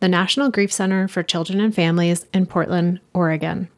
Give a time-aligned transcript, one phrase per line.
[0.00, 3.68] the National Grief Center for Children and Families in Portland, Oregon.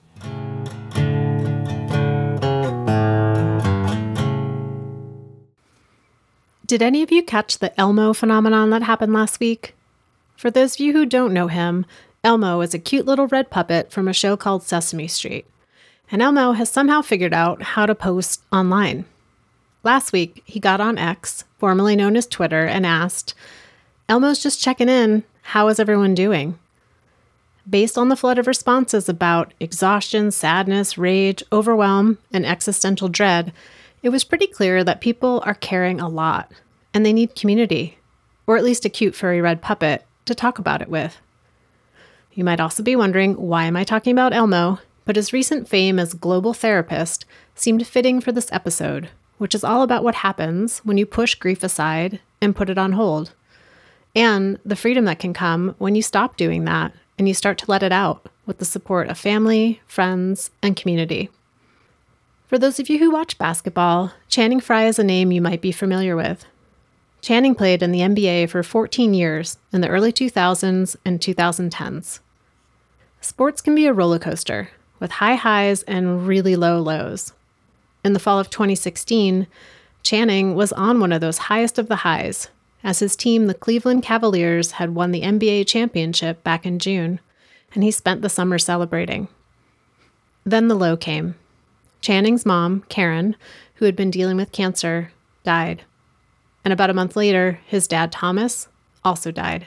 [6.66, 9.74] Did any of you catch the Elmo phenomenon that happened last week?
[10.36, 11.86] For those of you who don't know him,
[12.24, 15.46] Elmo is a cute little red puppet from a show called Sesame Street.
[16.10, 19.04] And Elmo has somehow figured out how to post online.
[19.84, 23.34] Last week, he got on X, formerly known as Twitter, and asked,
[24.08, 25.22] Elmo's just checking in.
[25.50, 26.58] How is everyone doing?
[27.70, 33.52] Based on the flood of responses about exhaustion, sadness, rage, overwhelm, and existential dread,
[34.02, 36.50] it was pretty clear that people are caring a lot
[36.92, 37.96] and they need community,
[38.48, 41.16] or at least a cute furry red puppet to talk about it with.
[42.32, 46.00] You might also be wondering why am I talking about Elmo, but his recent fame
[46.00, 47.24] as global therapist
[47.54, 51.62] seemed fitting for this episode, which is all about what happens when you push grief
[51.62, 53.32] aside and put it on hold
[54.16, 57.70] and the freedom that can come when you stop doing that and you start to
[57.70, 61.28] let it out with the support of family, friends, and community.
[62.46, 65.72] For those of you who watch basketball, Channing Frye is a name you might be
[65.72, 66.46] familiar with.
[67.20, 72.20] Channing played in the NBA for 14 years in the early 2000s and 2010s.
[73.20, 77.32] Sports can be a roller coaster with high highs and really low lows.
[78.04, 79.46] In the fall of 2016,
[80.02, 82.48] Channing was on one of those highest of the highs
[82.86, 87.18] as his team, the Cleveland Cavaliers, had won the NBA championship back in June,
[87.74, 89.26] and he spent the summer celebrating.
[90.44, 91.34] Then the low came.
[92.00, 93.34] Channing's mom, Karen,
[93.74, 95.10] who had been dealing with cancer,
[95.42, 95.82] died.
[96.64, 98.68] And about a month later, his dad, Thomas,
[99.04, 99.66] also died.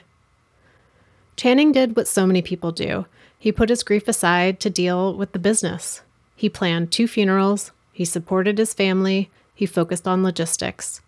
[1.36, 3.06] Channing did what so many people do
[3.38, 6.02] he put his grief aside to deal with the business.
[6.38, 11.02] He planned two funerals, he supported his family, he focused on logistics.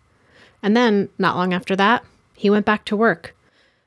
[0.62, 2.04] And then, not long after that,
[2.36, 3.34] he went back to work,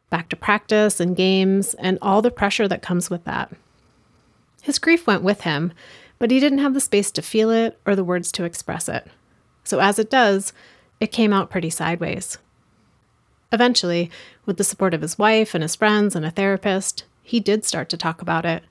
[0.09, 3.51] back to practice and games and all the pressure that comes with that.
[4.61, 5.71] His grief went with him,
[6.19, 9.07] but he didn't have the space to feel it or the words to express it.
[9.63, 10.53] So, as it does,
[10.99, 12.37] it came out pretty sideways.
[13.51, 14.11] Eventually,
[14.45, 17.89] with the support of his wife and his friends and a therapist, he did start
[17.89, 18.63] to talk about it.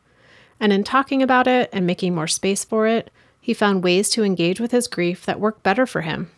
[0.61, 3.11] And in talking about it and making more space for it,
[3.41, 6.31] he found ways to engage with his grief that worked better for him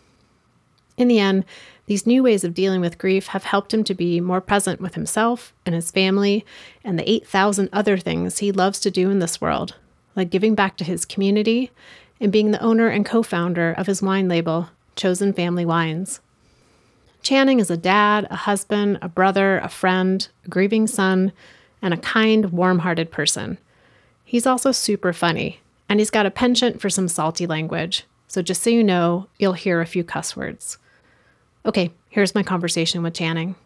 [0.96, 1.44] in the end,
[1.86, 4.94] these new ways of dealing with grief have helped him to be more present with
[4.94, 6.44] himself and his family
[6.82, 9.76] and the 8,000 other things he loves to do in this world,
[10.16, 11.70] like giving back to his community
[12.20, 16.20] and being the owner and co founder of his wine label, Chosen Family Wines.
[17.22, 21.32] Channing is a dad, a husband, a brother, a friend, a grieving son,
[21.82, 23.58] and a kind, warm hearted person.
[24.24, 28.62] He's also super funny, and he's got a penchant for some salty language, so just
[28.62, 30.78] so you know, you'll hear a few cuss words.
[31.66, 33.56] Okay, here's my conversation with Channing.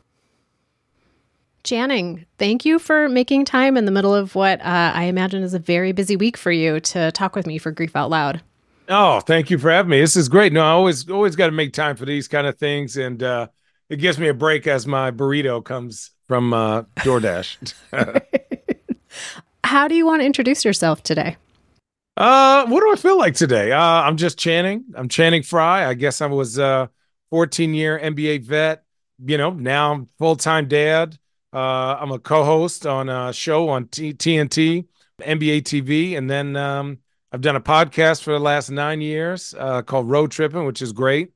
[1.62, 5.52] Channing, thank you for making time in the middle of what uh, I imagine is
[5.52, 8.40] a very busy week for you to talk with me for Grief Out Loud.
[8.88, 10.00] Oh, thank you for having me.
[10.00, 10.54] This is great.
[10.54, 13.48] No, I always always got to make time for these kind of things, and uh,
[13.90, 17.74] it gives me a break as my burrito comes from uh, DoorDash.
[19.64, 21.36] How do you want to introduce yourself today?
[22.16, 23.72] Uh, what do I feel like today?
[23.72, 24.84] Uh, I'm just Channing.
[24.94, 25.84] I'm Channing Frye.
[25.86, 26.86] I guess I was uh
[27.30, 28.84] 14 year NBA vet.
[29.24, 31.18] You know, now full time dad.
[31.52, 34.86] Uh, I'm a co host on a show on T- TNT,
[35.20, 36.16] NBA TV.
[36.16, 36.98] And then um,
[37.32, 40.92] I've done a podcast for the last nine years uh, called Road Tripping, which is
[40.92, 41.32] great.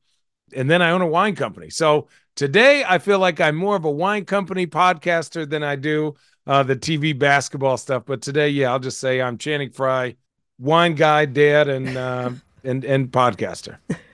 [0.54, 1.70] And then I own a wine company.
[1.70, 6.14] So today I feel like I'm more of a wine company podcaster than I do
[6.46, 8.04] uh, the TV basketball stuff.
[8.06, 10.16] But today, yeah, I'll just say I'm Channing Frye,
[10.58, 12.30] wine guy, dad, and uh,
[12.62, 13.78] and and podcaster.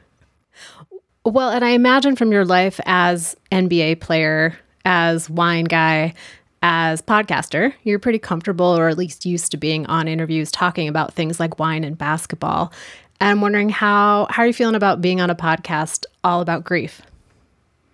[1.24, 6.14] Well, and I imagine from your life as NBA player, as wine guy,
[6.62, 11.12] as podcaster, you're pretty comfortable or at least used to being on interviews talking about
[11.14, 12.72] things like wine and basketball.
[13.20, 16.64] And I'm wondering how how are you feeling about being on a podcast all about
[16.64, 17.02] grief?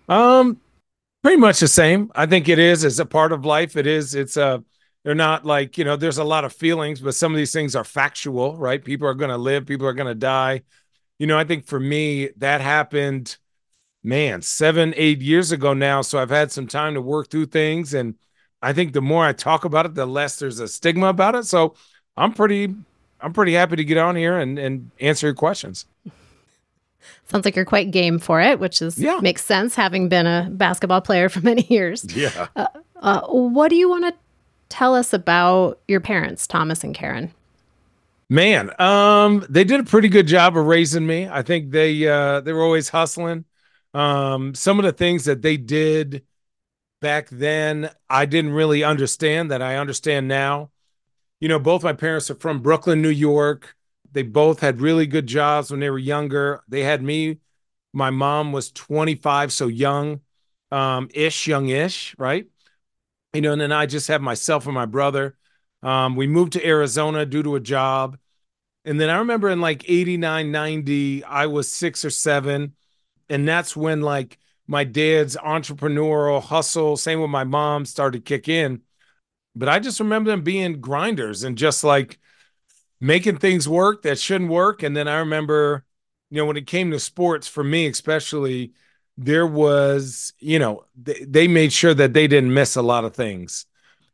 [0.07, 0.59] Um
[1.23, 2.11] pretty much the same.
[2.15, 3.75] I think it is as a part of life.
[3.75, 4.63] It is it's a
[5.03, 7.75] they're not like, you know, there's a lot of feelings, but some of these things
[7.75, 8.83] are factual, right?
[8.83, 10.63] People are going to live, people are going to die
[11.19, 13.37] you know, I think for me, that happened,
[14.03, 16.01] man, seven, eight years ago now.
[16.01, 17.93] So I've had some time to work through things.
[17.93, 18.15] And
[18.61, 21.45] I think the more I talk about it, the less there's a stigma about it.
[21.45, 21.75] So
[22.15, 22.73] I'm pretty
[23.19, 25.85] I'm pretty happy to get on here and, and answer your questions.
[27.25, 29.19] Sounds like you're quite game for it, which is yeah.
[29.21, 32.05] makes sense having been a basketball player for many years.
[32.15, 32.47] Yeah.
[32.55, 32.67] Uh,
[32.97, 34.13] uh, what do you want to
[34.69, 37.33] tell us about your parents, Thomas and Karen?
[38.29, 41.27] Man, um, they did a pretty good job of raising me.
[41.29, 43.45] I think they uh, they were always hustling.
[43.93, 46.25] Um, some of the things that they did
[47.01, 50.71] back then, I didn't really understand that I understand now.
[51.39, 53.75] You know, both my parents are from Brooklyn, New York.
[54.11, 56.61] They both had really good jobs when they were younger.
[56.67, 57.39] They had me.
[57.93, 60.21] My mom was 25, so young,
[60.71, 62.47] um, ish, young ish, right?
[63.33, 65.35] You know, and then I just had myself and my brother.
[65.83, 68.17] Um, we moved to Arizona due to a job.
[68.85, 72.73] And then I remember in like 89, 90, I was six or seven.
[73.29, 78.81] And that's when like my dad's entrepreneurial hustle, same with my mom, started kick in.
[79.55, 82.19] But I just remember them being grinders and just like
[82.99, 84.83] making things work that shouldn't work.
[84.83, 85.85] And then I remember,
[86.29, 88.73] you know, when it came to sports, for me especially,
[89.17, 93.15] there was, you know, they, they made sure that they didn't miss a lot of
[93.15, 93.65] things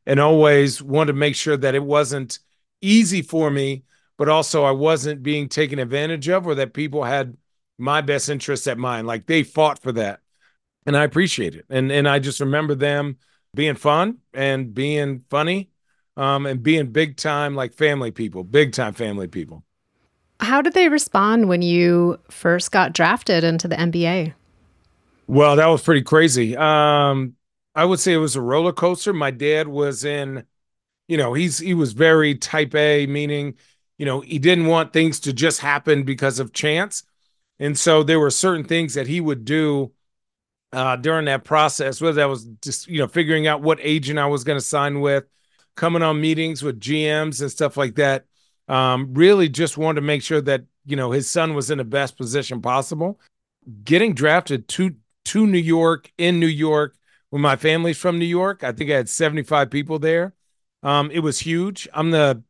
[0.06, 2.40] and always wanted to make sure that it wasn't
[2.82, 3.84] easy for me,
[4.18, 7.38] but also I wasn't being taken advantage of or that people had
[7.78, 9.08] my best interests at mind.
[9.08, 10.20] Like they fought for that.
[10.86, 11.66] And I appreciate it.
[11.70, 13.18] And and I just remember them
[13.56, 15.70] being fun and being funny
[16.18, 19.64] um, and being big time like family people, big time family people.
[20.40, 24.34] How did they respond when you first got drafted into the NBA?
[25.28, 26.58] Well, that was pretty crazy.
[26.58, 27.36] Um,
[27.76, 29.14] I would say it was a roller coaster.
[29.14, 30.46] My dad was in,
[31.08, 33.56] you know, he's he was very type A, meaning,
[33.98, 37.04] you know, he didn't want things to just happen because of chance.
[37.60, 39.92] And so there were certain things that he would do
[40.72, 44.26] uh, during that process, whether that was just, you know, figuring out what agent I
[44.26, 45.26] was going to sign with,
[45.76, 48.26] coming on meetings with GMs and stuff like that.
[48.68, 51.84] Um, really just wanted to make sure that, you know, his son was in the
[51.84, 53.20] best position possible.
[53.84, 56.96] Getting drafted to to New York in New York
[57.34, 58.64] when my family's from New York.
[58.64, 60.36] I think I had 75 people there.
[60.84, 61.88] Um, it was huge.
[61.92, 62.44] I'm the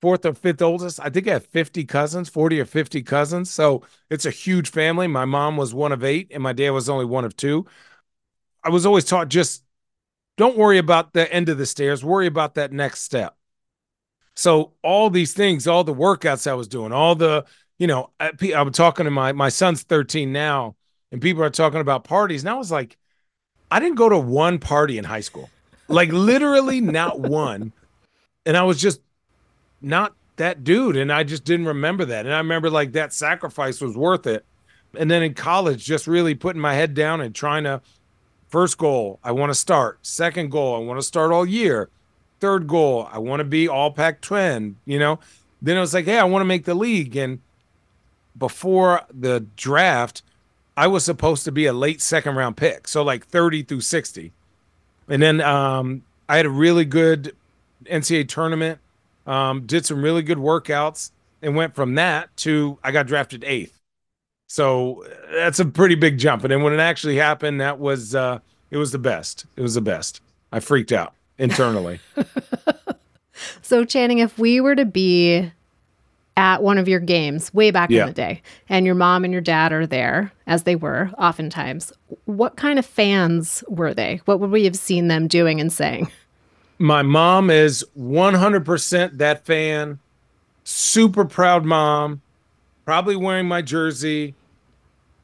[0.00, 1.00] fourth or fifth oldest.
[1.00, 3.50] I think I have 50 cousins, 40 or 50 cousins.
[3.50, 5.08] So it's a huge family.
[5.08, 7.66] My mom was one of eight, and my dad was only one of two.
[8.62, 9.64] I was always taught just
[10.36, 13.36] don't worry about the end of the stairs, worry about that next step.
[14.36, 17.46] So all these things, all the workouts I was doing, all the,
[17.80, 20.76] you know, I, I'm talking to my my son's 13 now,
[21.10, 22.44] and people are talking about parties.
[22.44, 22.96] And I was like,
[23.74, 25.50] I didn't go to one party in high school,
[25.88, 27.72] like literally not one.
[28.46, 29.00] And I was just
[29.82, 30.94] not that dude.
[30.94, 32.24] And I just didn't remember that.
[32.24, 34.44] And I remember like that sacrifice was worth it.
[34.96, 37.82] And then in college, just really putting my head down and trying to
[38.46, 39.98] first goal, I want to start.
[40.06, 41.90] Second goal, I want to start all year.
[42.38, 45.18] Third goal, I want to be all Pac 12, you know?
[45.60, 47.16] Then it was like, hey, I want to make the league.
[47.16, 47.40] And
[48.38, 50.22] before the draft,
[50.76, 52.88] I was supposed to be a late second round pick.
[52.88, 54.32] So like 30 through 60.
[55.08, 57.36] And then um, I had a really good
[57.84, 58.78] NCAA tournament
[59.26, 61.10] um, did some really good workouts,
[61.42, 63.78] and went from that to I got drafted eighth.
[64.46, 66.44] So that's a pretty big jump.
[66.44, 69.46] And then when it actually happened, that was uh, it was the best.
[69.56, 70.20] It was the best.
[70.52, 72.00] I freaked out internally.
[73.62, 75.50] so Channing, if we were to be
[76.36, 78.02] at one of your games way back yeah.
[78.02, 81.92] in the day and your mom and your dad are there as they were oftentimes
[82.24, 86.10] what kind of fans were they what would we have seen them doing and saying
[86.78, 89.98] my mom is 100% that fan.
[90.64, 92.22] Super proud mom.
[92.84, 94.34] Probably wearing my jersey.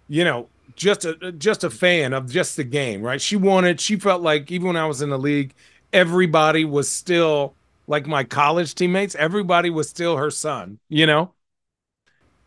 [0.08, 3.20] You know, just a just a fan of just the game, right?
[3.20, 3.80] She wanted.
[3.80, 5.54] She felt like even when I was in the league,
[5.92, 7.54] everybody was still
[7.90, 9.16] like my college teammates.
[9.16, 10.78] Everybody was still her son.
[10.88, 11.32] You know.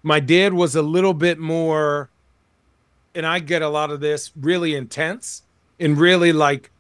[0.02, 2.10] My dad was a little bit more,
[3.14, 5.44] and I get a lot of this really intense
[5.80, 6.72] and really like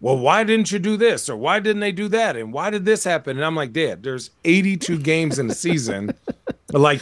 [0.00, 1.30] well, why didn't you do this?
[1.30, 2.36] Or why didn't they do that?
[2.36, 3.38] And why did this happen?
[3.38, 6.12] And I'm like, Dad, there's 82 games in the season.
[6.72, 7.00] like,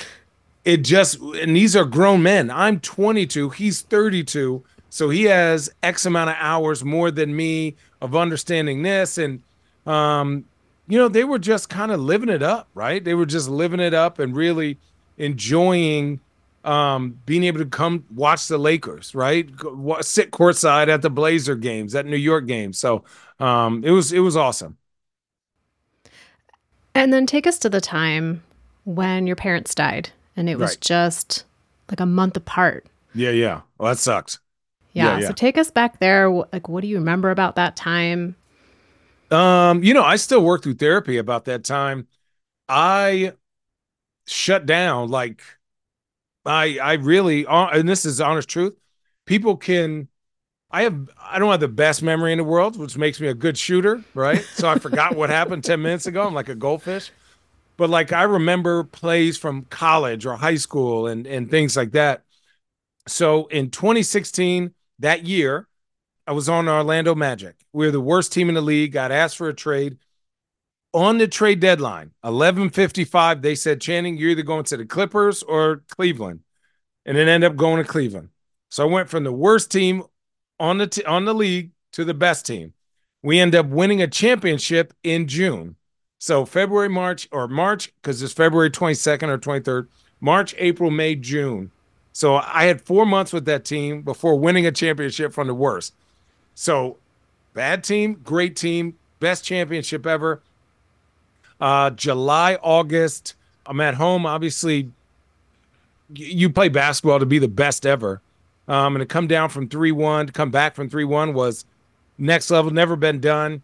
[0.64, 2.48] it just, and these are grown men.
[2.48, 4.62] I'm 22, he's 32.
[4.88, 9.18] So he has X amount of hours more than me of understanding this.
[9.18, 9.42] And,
[9.84, 10.44] um,
[10.88, 13.02] you know, they were just kind of living it up, right?
[13.02, 14.78] They were just living it up and really
[15.16, 16.20] enjoying
[16.64, 19.48] um, being able to come watch the Lakers, right?
[20.00, 22.78] Sit courtside at the Blazer games, at New York games.
[22.78, 23.04] So
[23.40, 24.76] um, it was it was awesome.
[26.94, 28.42] And then take us to the time
[28.84, 30.80] when your parents died, and it was right.
[30.80, 31.44] just
[31.88, 32.86] like a month apart.
[33.14, 33.62] Yeah, yeah.
[33.78, 34.38] Well, that sucks.
[34.92, 36.28] Yeah, yeah, So take us back there.
[36.30, 38.36] Like, what do you remember about that time?
[39.32, 42.06] Um, you know, I still work through therapy about that time.
[42.68, 43.32] I
[44.26, 45.42] shut down like
[46.44, 48.78] I I really and this is honest truth.
[49.26, 50.08] People can
[50.70, 53.34] I have I don't have the best memory in the world, which makes me a
[53.34, 54.42] good shooter, right?
[54.54, 56.26] So I forgot what happened 10 minutes ago.
[56.26, 57.10] I'm like a goldfish.
[57.76, 62.24] But like I remember plays from college or high school and and things like that.
[63.08, 65.68] So in 2016, that year,
[66.26, 67.56] I was on Orlando Magic.
[67.72, 68.92] We are the worst team in the league.
[68.92, 69.98] Got asked for a trade
[70.94, 73.42] on the trade deadline, 11:55.
[73.42, 76.40] They said, "Channing, you're either going to the Clippers or Cleveland,"
[77.04, 78.28] and it ended up going to Cleveland.
[78.70, 80.04] So I went from the worst team
[80.60, 82.74] on the t- on the league to the best team.
[83.22, 85.76] We end up winning a championship in June.
[86.18, 89.88] So February, March, or March, because it's February 22nd or 23rd,
[90.20, 91.72] March, April, May, June.
[92.12, 95.94] So I had four months with that team before winning a championship from the worst.
[96.54, 96.98] So
[97.54, 100.42] bad team, great team, best championship ever.
[101.60, 103.34] Uh, July, August,
[103.66, 104.26] I'm at home.
[104.26, 104.90] Obviously,
[106.14, 108.20] you play basketball to be the best ever.
[108.68, 111.64] Um, and to come down from 3 1, to come back from 3 1 was
[112.18, 113.62] next level, never been done.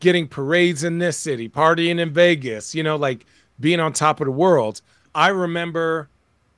[0.00, 3.24] Getting parades in this city, partying in Vegas, you know, like
[3.60, 4.80] being on top of the world.
[5.14, 6.08] I remember,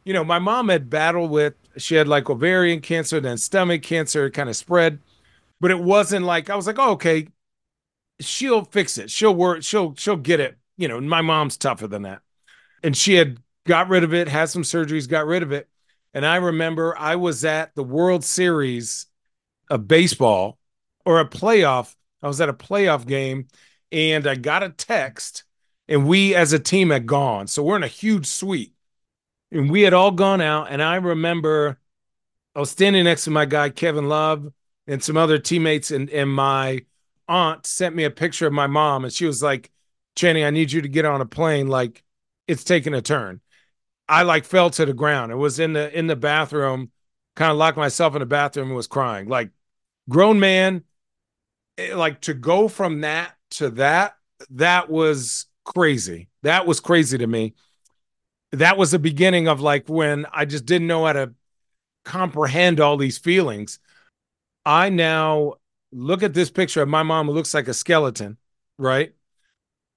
[0.04, 4.30] you know, my mom had battled with, she had like ovarian cancer, then stomach cancer,
[4.30, 4.98] kind of spread
[5.60, 7.28] but it wasn't like I was like, oh, okay,
[8.20, 9.10] she'll fix it.
[9.10, 9.62] She'll work.
[9.62, 10.56] She'll she'll get it.
[10.76, 12.20] You know, my mom's tougher than that,
[12.82, 15.68] and she had got rid of it, had some surgeries, got rid of it.
[16.14, 19.06] And I remember I was at the World Series
[19.68, 20.58] of baseball
[21.04, 21.94] or a playoff.
[22.22, 23.48] I was at a playoff game,
[23.92, 25.44] and I got a text,
[25.88, 27.46] and we as a team had gone.
[27.46, 28.74] So we're in a huge suite,
[29.52, 30.68] and we had all gone out.
[30.70, 31.78] And I remember
[32.54, 34.52] I was standing next to my guy Kevin Love
[34.86, 36.82] and some other teammates and and my
[37.28, 39.70] aunt sent me a picture of my mom and she was like
[40.14, 41.68] channing i need you to get on a plane.
[41.68, 42.02] Like
[42.48, 43.40] it's taking a turn.
[44.08, 45.32] I like fell to the ground.
[45.32, 46.90] It was in the in the bathroom
[47.34, 49.28] kind of locked myself in the bathroom and was crying.
[49.28, 49.50] Like
[50.08, 50.84] grown man
[51.78, 54.16] eh, like to go from that to that
[54.50, 56.28] that was crazy.
[56.42, 57.54] That was crazy to me.
[58.52, 61.34] That was the beginning of like when i just didn't know how to
[62.04, 63.80] comprehend all these feelings
[64.66, 65.54] I now
[65.92, 68.36] look at this picture of my mom who looks like a skeleton,
[68.78, 69.14] right?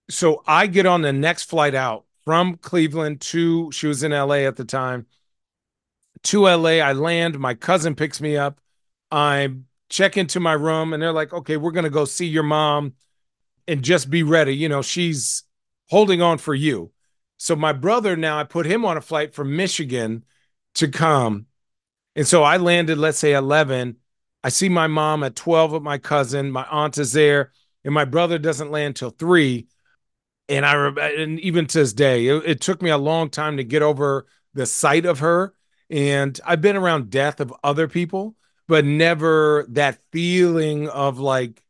[0.10, 4.46] So I get on the next flight out from Cleveland to, she was in LA
[4.46, 5.08] at the time,
[6.24, 6.78] to LA.
[6.78, 8.62] I land, my cousin picks me up.
[9.12, 9.50] I
[9.90, 12.94] check into my room and they're like, okay, we're going to go see your mom
[13.68, 14.56] and just be ready.
[14.56, 15.44] You know, she's
[15.90, 16.92] holding on for you.
[17.38, 20.26] So my brother now, I put him on a flight from Michigan
[20.76, 21.48] to come.
[22.16, 23.96] And so I landed, let's say 11
[24.43, 26.51] I see my mom at 12 with my cousin.
[26.51, 27.51] My aunt is there,
[27.84, 29.67] and my brother doesn't land till three.
[30.48, 33.63] And I and even to this day, it, it took me a long time to
[33.63, 35.53] get over the sight of her.
[35.89, 38.36] And I've been around death of other people,
[38.67, 41.62] but never that feeling of like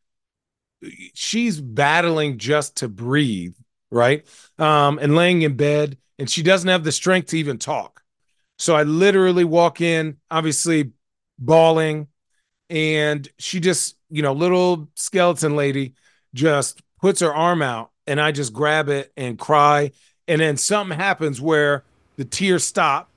[1.14, 3.56] she's battling just to breathe,
[3.92, 4.26] right?
[4.58, 8.02] Um, and laying in bed, and she doesn't have the strength to even talk.
[8.58, 10.92] So I literally walk in, obviously
[11.38, 12.08] bawling,
[12.70, 15.94] and she just, you know, little skeleton lady
[16.34, 19.92] just puts her arm out and I just grab it and cry.
[20.28, 21.84] And then something happens where
[22.18, 23.10] the tears stop.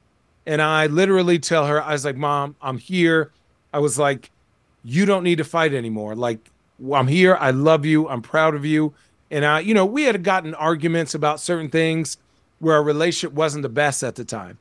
[0.46, 3.32] And I literally tell her, I was like, Mom, I'm here.
[3.72, 4.30] I was like,
[4.84, 6.14] You don't need to fight anymore.
[6.14, 6.50] Like,
[6.92, 7.36] I'm here.
[7.36, 8.08] I love you.
[8.08, 8.94] I'm proud of you.
[9.30, 12.18] And I, you know, we had gotten arguments about certain things
[12.58, 14.58] where our relationship wasn't the best at the time.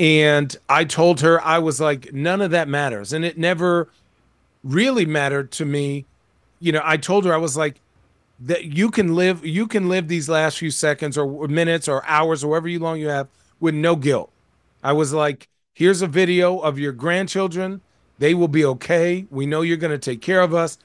[0.00, 3.12] And I told her, I was like, none of that matters.
[3.12, 3.88] And it never
[4.64, 6.06] really mattered to me,
[6.58, 7.80] you know, I told her I was like
[8.40, 12.42] that you can live you can live these last few seconds or minutes or hours
[12.42, 13.28] or however long you have
[13.60, 14.32] with no guilt.
[14.82, 17.80] I was like, here's a video of your grandchildren.
[18.18, 19.26] They will be okay.
[19.30, 20.78] We know you're going to take care of us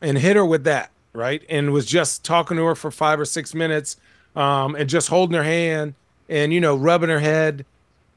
[0.00, 1.42] and hit her with that, right?
[1.48, 3.96] And was just talking to her for 5 or 6 minutes
[4.36, 5.94] um, and just holding her hand
[6.28, 7.64] and you know, rubbing her head.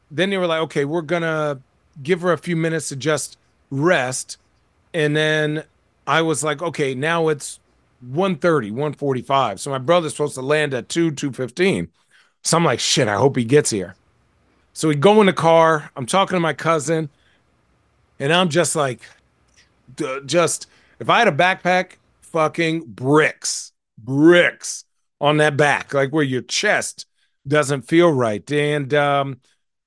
[0.10, 1.60] Then they were like, "Okay, we're going to
[2.03, 3.38] give her a few minutes to just
[3.70, 4.38] rest
[4.93, 5.63] and then
[6.07, 7.60] I was like, okay, now it's
[8.01, 9.60] 130, 145.
[9.60, 11.88] So my brother's supposed to land at 2, 215.
[12.43, 13.95] So I'm like, shit, I hope he gets here.
[14.74, 15.91] So we go in the car.
[15.95, 17.10] I'm talking to my cousin,
[18.19, 19.01] and I'm just like,
[20.25, 20.67] just
[21.00, 24.86] if I had a backpack, fucking bricks, bricks
[25.19, 27.05] on that back, like where your chest
[27.48, 28.50] doesn't feel right.
[28.51, 29.41] And um,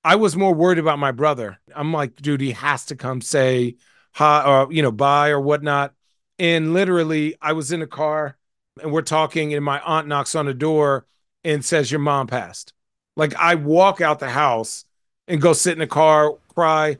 [0.04, 1.58] I was more worried about my brother.
[1.74, 3.76] I'm like, dude, he has to come say,
[4.14, 5.92] hi, or you know, buy or whatnot.
[6.38, 8.36] And literally, I was in a car
[8.82, 11.06] and we're talking, and my aunt knocks on the door
[11.44, 12.72] and says, Your mom passed.
[13.16, 14.84] Like I walk out the house
[15.28, 16.98] and go sit in the car, cry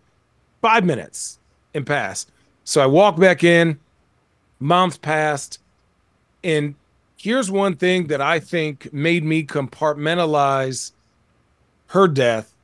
[0.63, 1.39] five minutes
[1.75, 2.27] and pass.
[2.65, 3.79] So I walk back in,
[4.61, 5.59] mom's passed.
[6.43, 6.75] And
[7.17, 10.93] here's one thing that I think made me compartmentalize
[11.89, 12.55] her death.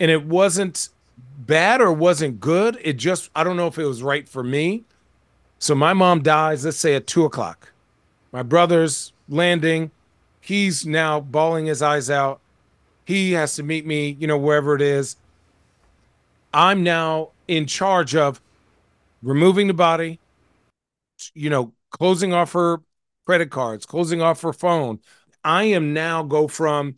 [0.00, 0.88] And it wasn't
[1.38, 2.78] bad or wasn't good.
[2.82, 4.84] It just, I don't know if it was right for me.
[5.58, 7.72] So my mom dies, let's say at two o'clock.
[8.32, 9.90] My brother's landing.
[10.40, 12.40] He's now bawling his eyes out.
[13.04, 15.16] He has to meet me, you know, wherever it is.
[16.52, 18.40] I'm now in charge of
[19.22, 20.20] removing the body,
[21.34, 22.80] you know, closing off her
[23.26, 25.00] credit cards, closing off her phone.
[25.42, 26.96] I am now go from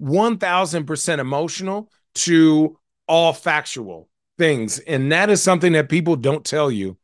[0.00, 4.78] 1000% emotional to all factual things.
[4.80, 6.96] And that is something that people don't tell you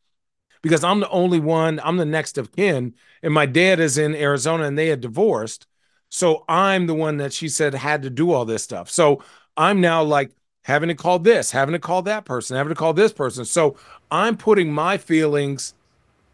[0.63, 2.95] because I'm the only one, I'm the next of kin.
[3.23, 5.67] And my dad is in Arizona and they had divorced.
[6.09, 8.89] So I'm the one that she said had to do all this stuff.
[8.89, 9.23] So
[9.57, 10.31] I'm now like
[10.63, 13.45] having to call this, having to call that person, having to call this person.
[13.45, 13.77] So
[14.11, 15.75] I'm putting my feelings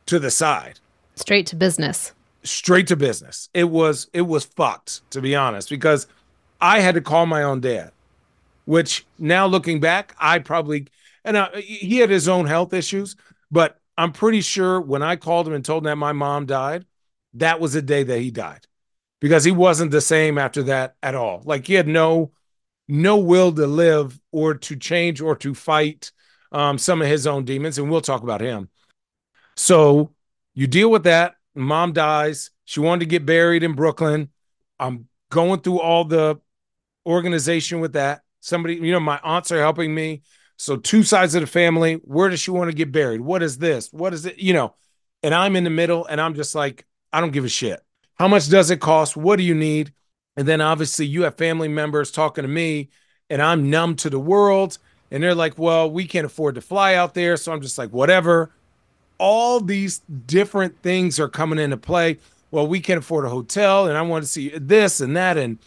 [0.06, 0.80] to the side.
[1.16, 2.12] Straight to business.
[2.42, 3.48] Straight to business.
[3.52, 6.06] It was it was fucked to be honest because
[6.60, 7.92] I had to call my own dad,
[8.70, 10.86] which now looking back, I probably
[11.24, 13.16] and uh, he had his own health issues,
[13.50, 16.86] but I'm pretty sure when I called him and told him that my mom died,
[17.34, 18.68] that was the day that he died
[19.20, 21.42] because he wasn't the same after that at all.
[21.44, 22.30] Like he had no
[22.86, 26.12] no will to live or to change or to fight
[26.52, 28.68] um, some of his own demons, and we'll talk about him.
[29.56, 30.14] So
[30.54, 31.34] you deal with that.
[31.56, 32.52] Mom dies.
[32.66, 34.28] She wanted to get buried in Brooklyn.
[34.78, 36.40] I'm going through all the
[37.04, 38.22] organization with that.
[38.40, 40.23] Somebody, you know, my aunts are helping me.
[40.56, 41.94] So two sides of the family.
[42.04, 43.20] Where does she want to get buried?
[43.20, 43.92] What is this?
[43.92, 44.38] What is it?
[44.38, 44.74] You know,
[45.22, 47.83] and I'm in the middle, and I'm just like, I don't give a shit.
[48.20, 49.16] How much does it cost?
[49.16, 49.92] What do you need?
[50.37, 52.90] And then obviously you have family members talking to me
[53.29, 54.79] and I'm numb to the world.
[55.11, 57.37] And they're like, well, we can't afford to fly out there.
[57.37, 58.53] So I'm just like, whatever.
[59.18, 62.18] All these different things are coming into play.
[62.50, 65.37] Well, we can't afford a hotel and I want to see this and that.
[65.37, 65.59] And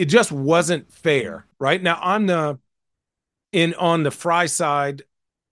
[0.00, 1.44] it just wasn't fair.
[1.58, 2.58] Right now, I'm the
[3.52, 5.02] in on the Frye side,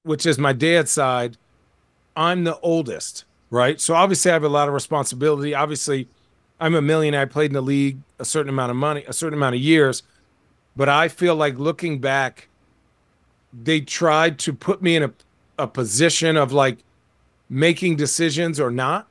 [0.05, 1.37] which is my dad's side.
[2.17, 3.27] I'm the oldest.
[3.51, 3.79] Right.
[3.79, 5.55] So obviously I have a lot of responsibility.
[5.55, 6.09] Obviously,
[6.59, 7.21] I'm a millionaire.
[7.21, 10.03] I played in the league a certain amount of money, a certain amount of years.
[10.75, 12.49] But I feel like looking back,
[13.53, 15.13] they tried to put me in a,
[15.59, 16.79] a position of like
[17.51, 19.09] making decisions or not.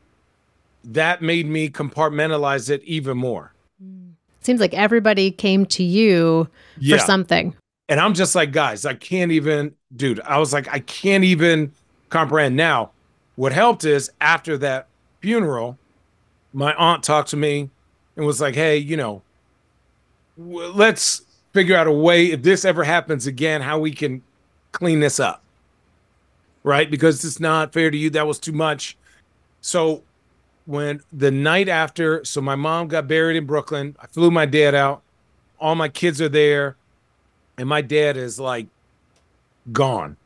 [0.84, 3.54] That made me compartmentalize it even more.
[4.48, 6.48] Seems like everybody came to you
[6.80, 6.96] yeah.
[6.96, 7.54] for something.
[7.90, 11.74] And I'm just like, guys, I can't even, dude, I was like, I can't even
[12.08, 12.56] comprehend.
[12.56, 12.92] Now,
[13.36, 14.88] what helped is after that
[15.20, 15.78] funeral,
[16.54, 17.70] my aunt talked to me
[18.16, 19.22] and was like, "Hey, you know,
[20.38, 24.24] w- let's figure out a way if this ever happens again, how we can
[24.72, 25.44] clean this up."
[26.64, 26.90] Right?
[26.90, 28.10] Because it's not fair to you.
[28.12, 28.96] That was too much.
[29.60, 30.04] So
[30.68, 34.76] when the night after, so my mom got buried in Brooklyn, I flew my dad
[34.76, 35.02] out.
[35.60, 36.76] All my kids are there,
[37.58, 38.68] and my dad is like
[39.72, 40.18] gone.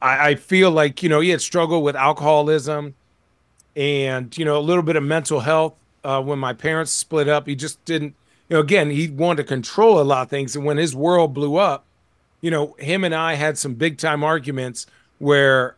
[0.00, 2.94] I, I feel like you know he had struggled with alcoholism
[3.74, 7.46] and you know a little bit of mental health uh, when my parents split up
[7.46, 8.14] he just didn't
[8.48, 11.34] you know again he wanted to control a lot of things and when his world
[11.34, 11.84] blew up
[12.40, 14.86] you know him and i had some big time arguments
[15.18, 15.76] where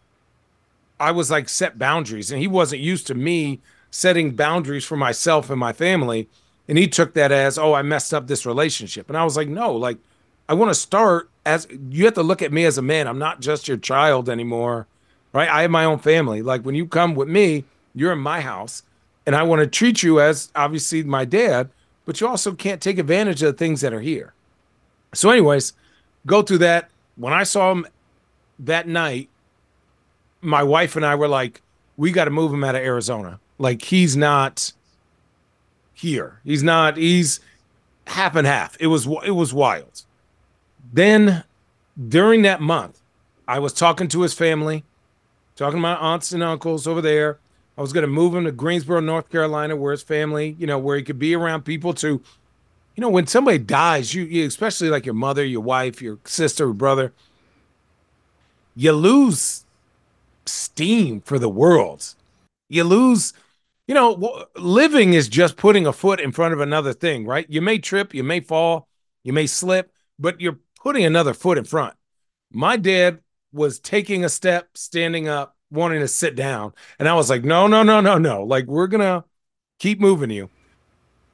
[1.01, 5.51] i was like set boundaries and he wasn't used to me setting boundaries for myself
[5.51, 6.29] and my family
[6.69, 9.49] and he took that as oh i messed up this relationship and i was like
[9.49, 9.99] no like
[10.49, 13.19] i want to start as you have to look at me as a man i'm
[13.19, 14.87] not just your child anymore
[15.33, 17.65] right i have my own family like when you come with me
[17.99, 18.85] you're in my house,
[19.27, 21.69] and I want to treat you as obviously my dad,
[22.05, 24.33] but you also can't take advantage of the things that are here.
[25.15, 25.73] So, anyways,
[26.25, 26.91] go through that.
[27.17, 27.87] When I saw him
[28.61, 29.29] that night,
[30.41, 31.61] my wife and I were like,
[31.97, 33.41] we got to move him out of Arizona.
[33.59, 34.73] Like, he's not
[35.93, 36.41] here.
[36.45, 37.41] He's not, he's
[38.07, 38.77] half and half.
[38.81, 40.05] It was, it was wild.
[40.93, 41.45] Then
[42.09, 43.01] during that month,
[43.47, 44.85] I was talking to his family,
[45.57, 47.39] talking to my aunts and uncles over there.
[47.77, 50.79] I was going to move him to Greensboro, North Carolina, where his family, you know,
[50.79, 52.21] where he could be around people to,
[52.97, 56.73] you know, when somebody dies, you, you especially like your mother, your wife, your sister,
[56.73, 57.13] brother,
[58.75, 59.65] you lose
[60.45, 62.15] steam for the world.
[62.69, 63.33] You lose,
[63.89, 67.47] you know, living is just putting a foot in front of another thing, right?
[67.49, 68.87] You may trip, you may fall,
[69.25, 71.95] you may slip, but you're putting another foot in front.
[72.53, 73.21] My dad
[73.51, 76.75] was taking a step, standing up, wanting to sit down.
[76.99, 78.45] And I was like, no, no, no, no, no.
[78.45, 79.25] Like, we're going to
[79.79, 80.51] keep moving you.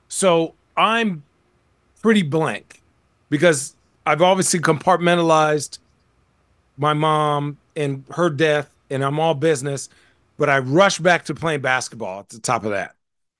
[0.07, 1.25] So I'm
[2.03, 2.81] pretty blank
[3.31, 3.75] because
[4.07, 5.79] I've obviously compartmentalized
[6.77, 9.88] my mom and her death, and I'm all business,
[10.37, 12.94] but I rush back to playing basketball at the top of that.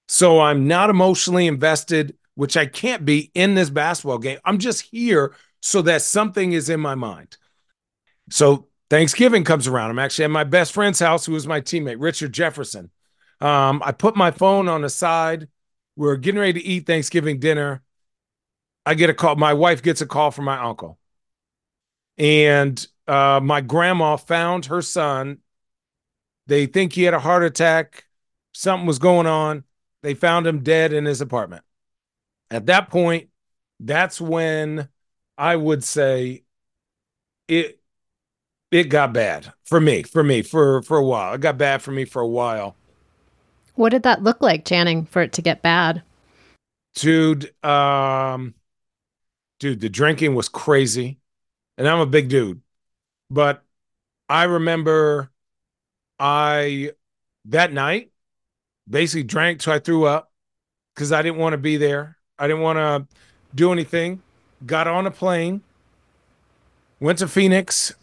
[0.09, 4.39] So I'm not emotionally invested, which I can't be in this basketball game.
[4.45, 7.39] I'm just here so that something is in my mind.
[8.31, 9.91] So Thanksgiving comes around.
[9.91, 12.91] I'm actually at my best friend's house, who was my teammate, Richard Jefferson.
[13.41, 15.49] Um, I put my phone on the side.
[15.97, 17.83] We're getting ready to eat Thanksgiving dinner.
[18.87, 19.37] I get a call.
[19.37, 20.99] My wife gets a call from my uncle.
[22.19, 25.39] And uh, my grandma found her son.
[26.47, 28.05] They think he had a heart attack.
[28.53, 29.65] Something was going on.
[30.03, 31.65] They found him dead in his apartment.
[32.51, 33.31] At that point,
[33.81, 34.89] that's when
[35.37, 36.45] I would say
[37.49, 37.81] it
[38.71, 41.35] it got bad for me, for me, for for a while.
[41.35, 42.77] It got bad for me for a while.
[43.75, 46.03] What did that look like, Channing, for it to get bad?
[46.95, 48.55] Dude, um
[49.59, 51.19] dude, the drinking was crazy.
[51.77, 52.61] And I'm a big dude.
[53.31, 53.65] But
[54.29, 55.31] I remember
[56.19, 56.93] I
[57.47, 58.11] that night
[58.89, 60.31] basically drank till I threw up
[60.95, 62.17] because I didn't want to be there.
[62.39, 63.07] I didn't want to
[63.55, 64.23] do anything.
[64.67, 65.63] Got on a plane,
[67.01, 67.95] went to Phoenix,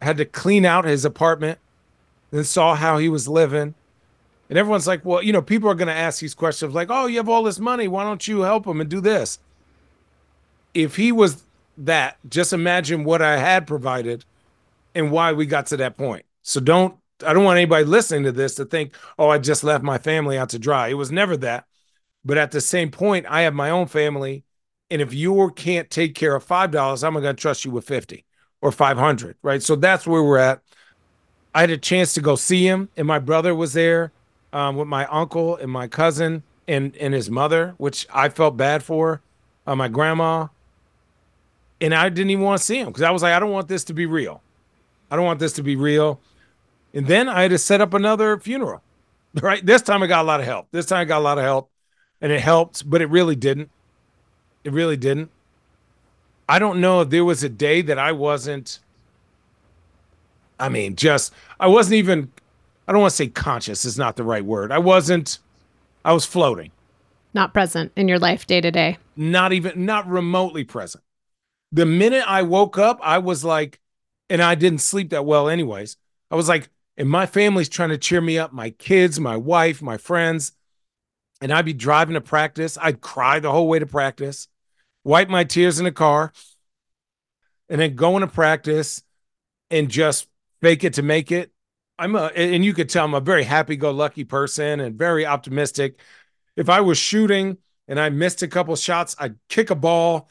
[0.00, 1.58] had to clean out his apartment,
[2.30, 3.74] then saw how he was living.
[4.48, 7.06] And everyone's like, well, you know, people are going to ask these questions like, oh,
[7.06, 7.88] you have all this money.
[7.88, 9.40] Why don't you help him and do this?
[10.72, 11.42] If he was
[11.78, 14.24] that, just imagine what I had provided
[14.94, 16.24] and why we got to that point.
[16.42, 19.84] So don't, I don't want anybody listening to this to think, oh, I just left
[19.84, 20.88] my family out to dry.
[20.88, 21.64] It was never that.
[22.24, 24.44] But at the same point, I have my own family.
[24.90, 28.24] And if you can't take care of $5, I'm going to trust you with 50
[28.60, 29.62] or 500, right?
[29.62, 30.60] So that's where we're at.
[31.54, 34.12] I had a chance to go see him, and my brother was there
[34.52, 38.82] um, with my uncle and my cousin and, and his mother, which I felt bad
[38.82, 39.22] for,
[39.66, 40.48] uh, my grandma.
[41.80, 43.68] And I didn't even want to see him because I was like, I don't want
[43.68, 44.42] this to be real.
[45.10, 46.20] I don't want this to be real.
[46.96, 48.82] And then I had to set up another funeral,
[49.42, 49.64] right?
[49.64, 50.68] This time I got a lot of help.
[50.70, 51.70] This time I got a lot of help
[52.22, 53.70] and it helped, but it really didn't.
[54.64, 55.30] It really didn't.
[56.48, 58.78] I don't know if there was a day that I wasn't,
[60.58, 62.32] I mean, just, I wasn't even,
[62.88, 64.72] I don't want to say conscious is not the right word.
[64.72, 65.38] I wasn't,
[66.02, 66.70] I was floating.
[67.34, 68.96] Not present in your life day to day.
[69.16, 71.04] Not even, not remotely present.
[71.72, 73.80] The minute I woke up, I was like,
[74.30, 75.98] and I didn't sleep that well, anyways.
[76.30, 79.82] I was like, and my family's trying to cheer me up, my kids, my wife,
[79.82, 80.52] my friends.
[81.40, 82.78] And I'd be driving to practice.
[82.80, 84.48] I'd cry the whole way to practice,
[85.04, 86.32] wipe my tears in the car,
[87.68, 89.02] and then go into practice
[89.70, 90.28] and just
[90.62, 91.52] fake it to make it.
[91.98, 95.26] I'm a, and you could tell I'm a very happy go lucky person and very
[95.26, 96.00] optimistic.
[96.56, 100.28] If I was shooting and I missed a couple shots, I'd kick a ball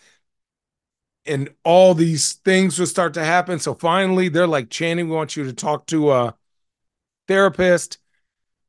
[1.26, 3.60] and all these things would start to happen.
[3.60, 6.36] So finally, they're like, Channing, we want you to talk to a
[7.28, 7.98] therapist.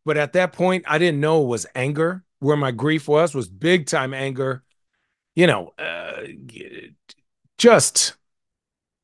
[0.04, 2.22] But at that point, I didn't know it was anger.
[2.38, 4.62] Where my grief was was big time anger.
[5.34, 6.22] You know, uh,
[7.58, 8.14] just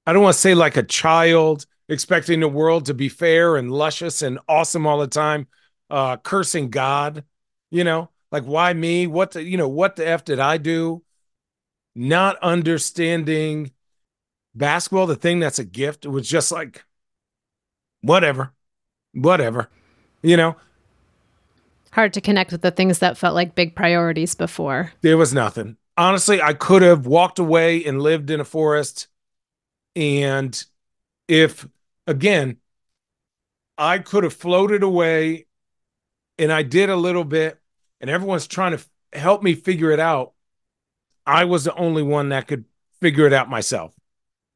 [0.07, 3.73] I don't want to say like a child expecting the world to be fair and
[3.73, 5.47] luscious and awesome all the time,
[5.91, 7.25] uh, cursing God.
[7.71, 9.07] You know, like why me?
[9.07, 9.69] What the, you know?
[9.69, 11.03] What the f did I do?
[11.95, 13.73] not understanding
[14.55, 16.85] basketball, the thing that's a gift, it was just like,
[18.01, 18.53] whatever,
[19.14, 19.68] whatever,
[20.22, 20.57] you know?
[21.92, 24.92] Hard to connect with the things that felt like big priorities before.
[25.03, 25.77] There was nothing.
[25.96, 29.09] Honestly, I could have walked away and lived in a forest.
[29.94, 30.64] And
[31.29, 31.68] if,
[32.07, 32.57] again,
[33.77, 35.46] I could have floated away
[36.38, 37.61] and I did a little bit,
[38.01, 40.33] and everyone's trying to help me figure it out.
[41.27, 42.64] I was the only one that could
[43.01, 43.94] figure it out myself.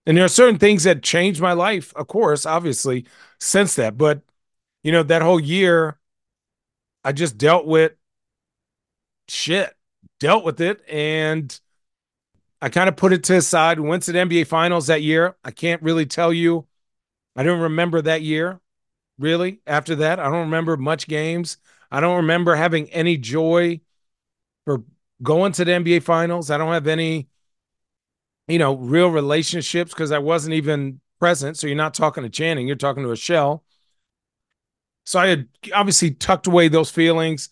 [0.07, 3.05] And there are certain things that changed my life, of course, obviously,
[3.38, 3.99] since that.
[3.99, 4.23] But,
[4.87, 5.99] you know, that whole year,
[7.03, 7.94] I just dealt with
[9.27, 9.75] shit,
[10.20, 10.81] dealt with it.
[10.88, 11.61] And
[12.62, 13.81] I kind of put it to the side.
[13.81, 15.35] We went to the NBA finals that year.
[15.42, 16.68] I can't really tell you.
[17.35, 18.61] I don't remember that year,
[19.18, 19.59] really.
[19.66, 21.57] After that, I don't remember much games.
[21.90, 23.81] I don't remember having any joy
[24.66, 24.85] for
[25.20, 26.49] going to the NBA finals.
[26.49, 27.27] I don't have any,
[28.46, 31.59] you know, real relationships because I wasn't even present.
[31.59, 33.64] So you're not talking to Channing, you're talking to a shell.
[35.07, 37.49] So I had obviously tucked away those feelings.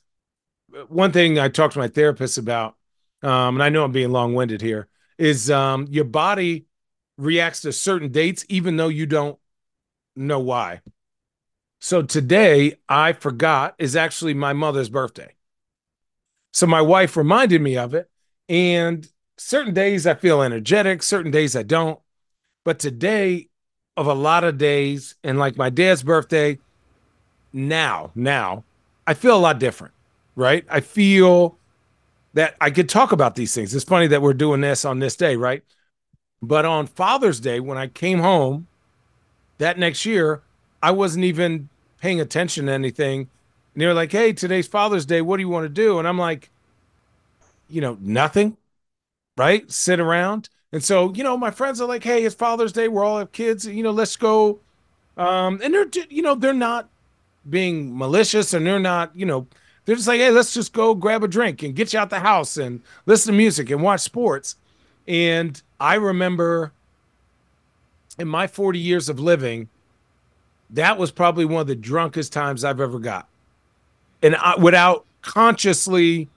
[0.88, 2.76] One thing I talked to my therapist about,
[3.22, 4.88] um, and I know I'm being long winded here,
[5.18, 6.66] is um, your body
[7.16, 9.38] reacts to certain dates, even though you don't
[10.16, 10.80] know why.
[11.80, 15.34] So today, I forgot is actually my mother's birthday.
[16.52, 18.10] So my wife reminded me of it.
[18.48, 22.00] And certain days I feel energetic, certain days I don't.
[22.64, 23.48] But today,
[23.96, 26.58] of a lot of days, and like my dad's birthday,
[27.54, 28.64] now, now,
[29.06, 29.94] I feel a lot different,
[30.34, 30.66] right?
[30.68, 31.56] I feel
[32.34, 33.74] that I could talk about these things.
[33.74, 35.62] It's funny that we're doing this on this day, right?
[36.42, 38.66] But on Father's Day, when I came home
[39.58, 40.42] that next year,
[40.82, 41.68] I wasn't even
[42.00, 43.20] paying attention to anything.
[43.72, 45.22] And they were like, hey, today's Father's Day.
[45.22, 46.00] What do you want to do?
[46.00, 46.50] And I'm like,
[47.68, 48.56] you know, nothing,
[49.36, 49.70] right?
[49.70, 50.48] Sit around.
[50.72, 52.88] And so, you know, my friends are like, hey, it's Father's Day.
[52.88, 53.64] We're all have kids.
[53.64, 54.58] You know, let's go.
[55.16, 56.88] Um, and they're, you know, they're not
[57.48, 59.46] being malicious and they're not, you know,
[59.84, 62.20] they're just like, hey, let's just go grab a drink and get you out the
[62.20, 64.56] house and listen to music and watch sports.
[65.06, 66.72] And I remember
[68.18, 69.68] in my 40 years of living,
[70.70, 73.28] that was probably one of the drunkest times I've ever got.
[74.22, 76.28] And I, without consciously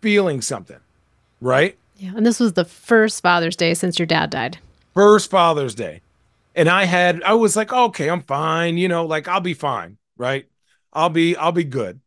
[0.00, 0.78] feeling something,
[1.40, 1.76] right?
[1.96, 2.12] Yeah.
[2.16, 4.58] And this was the first Father's Day since your dad died.
[4.94, 6.00] First Father's Day.
[6.60, 8.76] And I had, I was like, okay, I'm fine.
[8.76, 10.44] You know, like I'll be fine, right?
[10.92, 12.00] I'll be, I'll be good.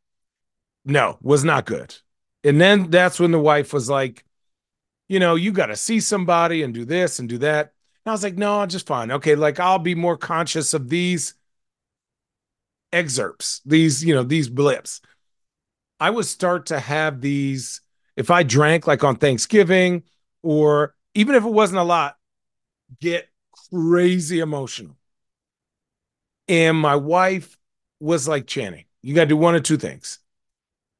[0.85, 1.95] No, was not good.
[2.43, 4.23] And then that's when the wife was like,
[5.09, 7.73] you know, you got to see somebody and do this and do that.
[8.05, 9.09] And I was like, no, I'm just fine.
[9.09, 11.33] Okay, like I'll be more conscious of these
[12.91, 15.01] excerpts, these, you know, these blips.
[15.99, 17.81] I would start to have these
[18.15, 20.03] if I drank like on Thanksgiving
[20.43, 22.17] or even if it wasn't a lot,
[23.01, 23.27] get
[23.73, 24.95] crazy emotional.
[26.47, 27.57] And my wife
[27.99, 30.19] was like, Channing, you got to do one of two things.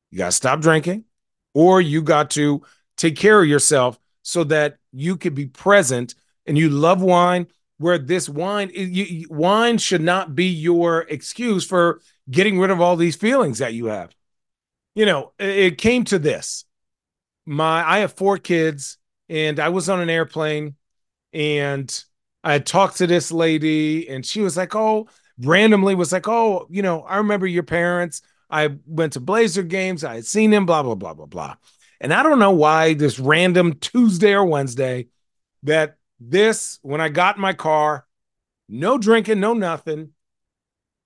[0.09, 1.05] You got to stop drinking,
[1.53, 2.63] or you got to
[2.97, 7.97] take care of yourself so that you could be present and you love wine where
[7.97, 13.15] this wine you, wine should not be your excuse for getting rid of all these
[13.15, 14.15] feelings that you have
[14.95, 16.65] you know it came to this
[17.45, 20.75] my i have four kids and i was on an airplane
[21.33, 22.05] and
[22.43, 25.07] i talked to this lady and she was like oh
[25.39, 30.03] randomly was like oh you know i remember your parents i went to blazer games
[30.03, 31.55] i had seen them blah blah blah blah blah
[32.03, 35.07] and I don't know why this random Tuesday or Wednesday
[35.63, 38.05] that this, when I got in my car,
[38.67, 40.09] no drinking, no nothing,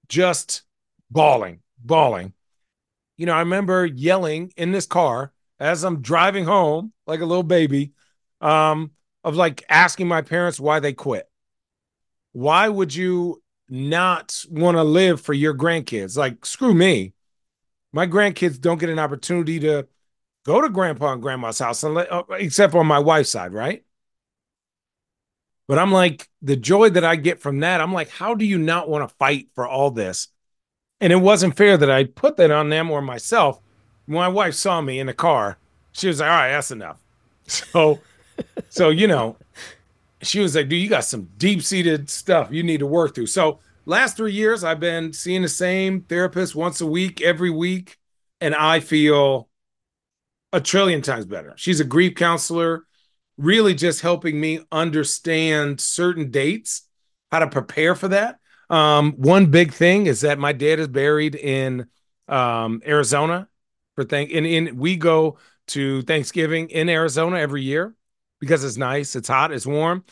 [0.10, 0.64] just
[1.12, 2.34] bawling, bawling.
[3.16, 7.44] You know, I remember yelling in this car as I'm driving home like a little
[7.44, 7.94] baby,
[8.42, 8.92] um,
[9.24, 11.27] of like asking my parents why they quit.
[12.34, 16.18] Why would you not want to live for your grandkids?
[16.18, 17.14] Like, screw me.
[17.94, 19.88] My grandkids don't get an opportunity to
[20.46, 23.84] go to grandpa and grandma's house uh, except on my wife's side, right?
[25.68, 28.58] But I'm like, the joy that I get from that, I'm like, how do you
[28.58, 30.30] not want to fight for all this?
[31.02, 33.62] And it wasn't fair that I put that on them or myself.
[34.08, 35.58] My wife saw me in the car.
[35.92, 37.02] She was like, all right, that's enough.
[37.50, 38.02] So,
[38.68, 39.38] so, you know,
[40.28, 43.28] she was like, dude, you got some deep seated stuff you need to work through.
[43.28, 47.98] So, last three years, I've been seeing the same therapist once a week, every week.
[48.40, 49.50] And I feel
[50.54, 51.54] a trillion times better.
[51.56, 52.86] She's a grief counselor,
[53.38, 56.88] really just helping me understand certain dates,
[57.32, 58.40] how to prepare for that.
[58.70, 61.88] Um, one big thing is that my dad is buried in
[62.28, 63.48] um, Arizona
[63.96, 65.38] for thank and in we go
[65.68, 67.96] to Thanksgiving in Arizona every year
[68.40, 70.04] because it's nice, it's hot, it's warm.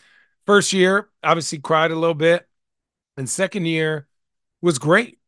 [0.46, 2.48] First year, obviously cried a little bit,
[3.18, 4.08] and second year
[4.62, 5.20] was great.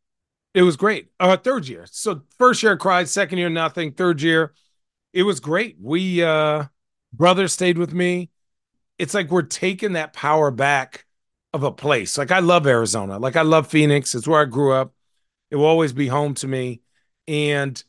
[0.54, 1.08] It was great.
[1.20, 4.52] Uh, third year, so first year I cried, second year nothing, third year
[5.12, 5.76] it was great.
[5.80, 6.64] We uh
[7.12, 8.30] brother stayed with me.
[8.98, 11.06] It's like we're taking that power back
[11.52, 12.18] of a place.
[12.18, 13.18] Like I love Arizona.
[13.18, 14.14] Like I love Phoenix.
[14.14, 14.92] It's where I grew up.
[15.50, 16.82] It will always be home to me.
[17.26, 17.82] And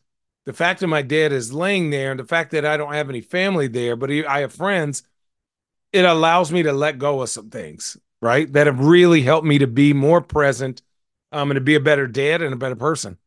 [0.49, 3.07] the fact that my dad is laying there and the fact that I don't have
[3.07, 5.03] any family there, but I have friends,
[5.93, 8.51] it allows me to let go of some things, right?
[8.51, 10.81] That have really helped me to be more present
[11.31, 13.19] um, and to be a better dad and a better person.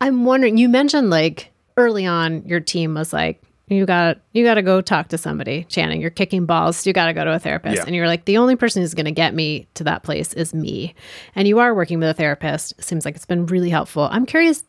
[0.00, 4.54] I'm wondering, you mentioned like early on your team was like you got you got
[4.54, 7.38] to go talk to somebody channing you're kicking balls you got to go to a
[7.38, 7.84] therapist yeah.
[7.86, 10.52] and you're like the only person who's going to get me to that place is
[10.52, 10.94] me
[11.34, 14.62] and you are working with a therapist seems like it's been really helpful i'm curious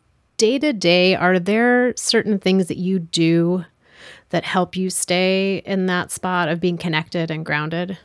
[0.43, 3.63] day to day are there certain things that you do
[4.29, 7.97] that help you stay in that spot of being connected and grounded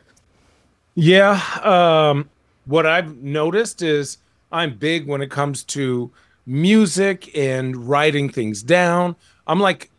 [0.95, 2.29] yeah um
[2.65, 4.17] what i've noticed is
[4.51, 6.11] i'm big when it comes to
[6.49, 9.15] music and writing things down.
[9.45, 9.91] I'm like,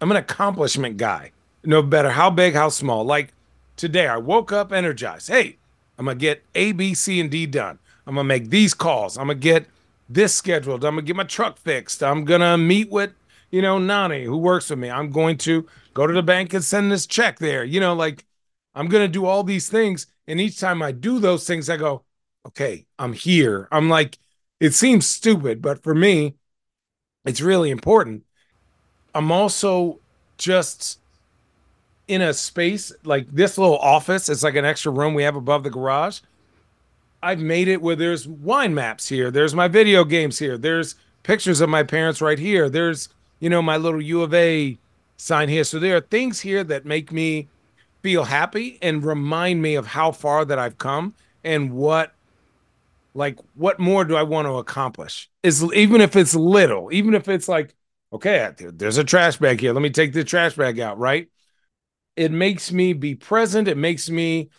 [0.00, 1.32] I'm an accomplishment guy.
[1.64, 3.04] No matter how big, how small.
[3.04, 3.32] Like
[3.76, 5.28] today, I woke up energized.
[5.28, 5.56] Hey,
[5.98, 7.78] I'm gonna get A, B, C, and D done.
[8.06, 9.18] I'm gonna make these calls.
[9.18, 9.66] I'm gonna get
[10.08, 10.84] this scheduled.
[10.84, 12.02] I'm gonna get my truck fixed.
[12.02, 13.12] I'm gonna meet with,
[13.50, 14.90] you know, Nani who works with me.
[14.90, 17.64] I'm going to go to the bank and send this check there.
[17.64, 18.24] You know, like
[18.74, 20.06] I'm gonna do all these things.
[20.26, 22.04] And each time I do those things, I go,
[22.46, 23.68] okay, I'm here.
[23.70, 24.18] I'm like,
[24.60, 26.34] it seems stupid, but for me,
[27.24, 28.24] it's really important.
[29.14, 30.00] I'm also
[30.38, 30.98] just
[32.08, 34.28] in a space like this little office.
[34.28, 36.20] It's like an extra room we have above the garage.
[37.24, 39.30] I've made it where there's wine maps here.
[39.30, 40.58] There's my video games here.
[40.58, 42.68] There's pictures of my parents right here.
[42.68, 43.08] There's,
[43.40, 44.78] you know, my little U of A
[45.16, 45.64] sign here.
[45.64, 47.48] So there are things here that make me
[48.02, 52.12] feel happy and remind me of how far that I've come and what
[53.14, 55.30] like what more do I want to accomplish?
[55.42, 57.74] Is even if it's little, even if it's like,
[58.12, 59.72] okay, there's a trash bag here.
[59.72, 61.28] Let me take the trash bag out, right?
[62.16, 63.66] It makes me be present.
[63.66, 64.50] It makes me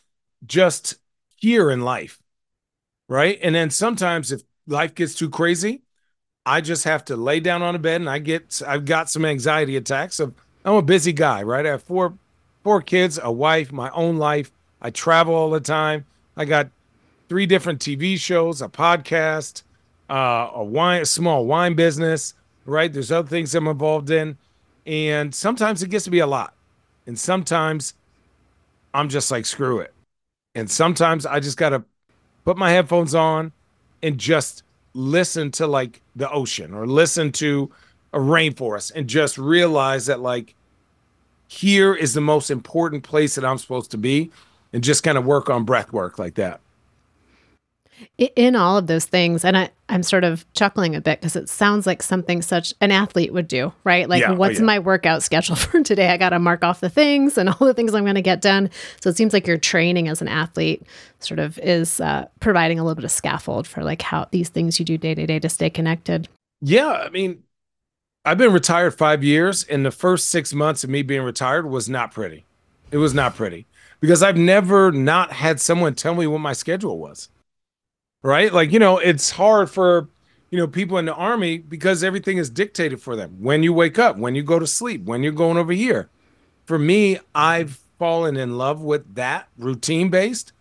[0.48, 0.96] just
[1.38, 2.20] here in life
[3.08, 3.40] right?
[3.42, 5.82] And then sometimes if life gets too crazy,
[6.46, 9.26] I just have to lay down on a bed and I get I've got some
[9.26, 10.34] anxiety attacks I'm
[10.74, 11.66] a busy guy, right?
[11.66, 12.18] I have four
[12.64, 14.52] four kids, a wife, my own life.
[14.82, 16.06] I travel all the time.
[16.36, 16.70] I got
[17.30, 19.62] three different TV shows, a podcast,
[20.10, 22.34] uh, a wine, a small wine business,
[22.66, 22.92] right?
[22.92, 24.38] There's other things I'm involved in.
[24.86, 26.54] And sometimes it gets to be a lot.
[27.08, 27.94] And sometimes
[28.94, 29.94] I'm just like, screw it.
[30.56, 31.84] And sometimes I just got to
[32.46, 33.52] put my headphones on
[34.02, 37.70] and just listen to like the ocean or listen to
[38.14, 40.56] a rainforest and just realize that like
[41.48, 44.32] here is the most important place that I'm supposed to be
[44.72, 46.62] and just kind of work on breath work like that
[48.18, 49.44] in all of those things.
[49.44, 52.92] And I, i'm sort of chuckling a bit because it sounds like something such an
[52.92, 54.10] athlete would do right?
[54.10, 54.66] Like yeah, oh, what's oh, yeah.
[54.66, 56.10] my workout schedule for today?
[56.10, 58.70] I gotta mark off the things and all the things i'm going to get done.
[59.02, 60.84] So it seems like your training as an athlete
[61.20, 64.80] sort of is uh, providing a little bit of scaffold for like how these things
[64.80, 66.28] you do day to day to stay connected.
[66.62, 67.44] Yeah i mean
[68.24, 71.90] i've been retired five years and the first six months of me being retired was
[71.90, 72.46] not pretty.
[72.92, 73.66] It was not pretty
[74.00, 77.30] because i've never not had someone tell me what my schedule was
[78.26, 78.52] right?
[78.52, 80.10] Like, you know, it's hard for,
[80.50, 83.38] you know, people in the army because everything is dictated for them.
[83.40, 86.10] When you wake up, when you go to sleep, when you're going over here.
[86.66, 90.54] For me, I've fallen in love with that routine based,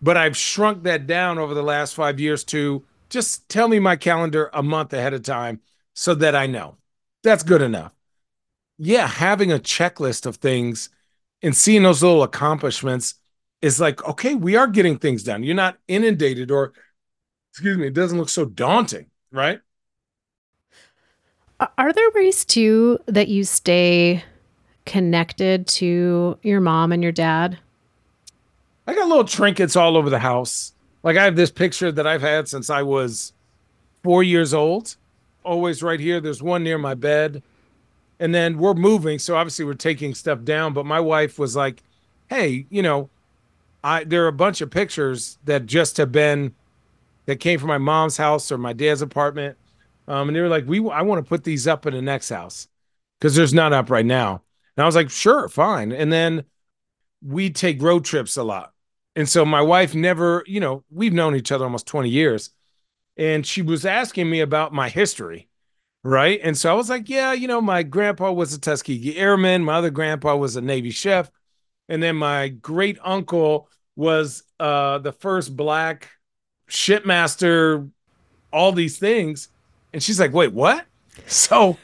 [0.00, 3.96] but I've shrunk that down over the last five years to just tell me my
[3.96, 5.60] calendar a month ahead of time
[5.92, 6.76] so that I know.
[7.22, 7.92] That's good enough.
[8.78, 10.88] Yeah, having a checklist of things
[11.42, 13.16] and seeing those little accomplishments
[13.60, 15.42] is like, okay, we are getting things done.
[15.42, 16.72] You're not inundated or
[17.56, 19.60] excuse me, it doesn't look so daunting, right?
[21.78, 24.22] Are there ways too that you stay
[24.84, 27.58] connected to your mom and your dad?
[28.86, 30.74] I got little trinkets all over the house.
[31.02, 33.32] Like I have this picture that I've had since I was
[34.04, 34.94] four years old,
[35.42, 36.20] always right here.
[36.20, 37.42] There's one near my bed.
[38.20, 39.18] And then we're moving.
[39.18, 40.74] So obviously we're taking stuff down.
[40.74, 41.82] But my wife was like,
[42.28, 43.08] hey, you know,
[43.82, 46.54] I there are a bunch of pictures that just have been
[47.26, 49.58] that came from my mom's house or my dad's apartment.
[50.08, 52.28] Um, and they were like, "We, I want to put these up in the next
[52.28, 52.68] house
[53.18, 54.42] because there's none up right now."
[54.76, 56.44] And I was like, "Sure, fine." And then
[57.22, 58.72] we take road trips a lot,
[59.16, 62.50] and so my wife never, you know, we've known each other almost 20 years,
[63.16, 65.48] and she was asking me about my history,
[66.04, 66.38] right?
[66.42, 69.74] And so I was like, "Yeah, you know, my grandpa was a Tuskegee Airman, my
[69.74, 71.32] other grandpa was a Navy chef,
[71.88, 76.10] and then my great uncle was uh, the first black
[76.68, 77.88] shipmaster,
[78.52, 79.48] all these things.
[79.92, 80.84] And she's like, wait, what?
[81.28, 81.78] So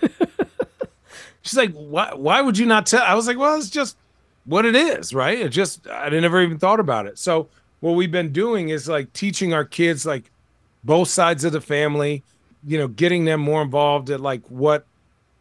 [1.43, 3.03] she's like, why, why would you not tell?
[3.03, 3.97] I was like, well, it's just
[4.45, 5.39] what it is, right?
[5.39, 7.19] It just, I never even thought about it.
[7.19, 7.49] So
[7.81, 10.31] what we've been doing is like teaching our kids, like
[10.85, 12.23] both sides of the family,
[12.67, 14.85] you know, getting them more involved at like what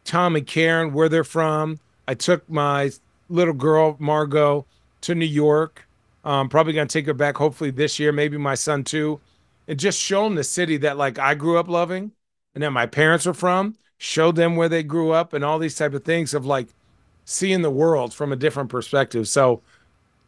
[0.06, 1.78] Tom and Karen, where they're from.
[2.08, 2.92] I took my
[3.28, 4.64] little girl, Margot,
[5.02, 5.86] to New York.
[6.24, 9.20] Um, probably gonna take her back hopefully this year, maybe my son too
[9.68, 12.12] and just show them the city that like I grew up loving
[12.54, 15.76] and that my parents are from, show them where they grew up and all these
[15.76, 16.68] type of things of like
[17.24, 19.28] seeing the world from a different perspective.
[19.28, 19.62] So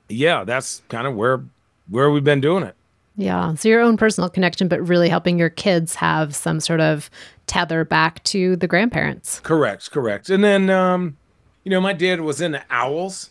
[0.09, 1.45] yeah, that's kind of where
[1.89, 2.77] where we've been doing it.
[3.17, 3.55] Yeah.
[3.55, 7.11] So your own personal connection, but really helping your kids have some sort of
[7.47, 9.41] tether back to the grandparents.
[9.41, 10.31] Correct, correct.
[10.31, 11.17] And then um,
[11.65, 13.31] you know, my dad was into owls,